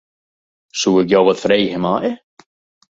[0.79, 2.13] Soe ik jo wat freegje meie?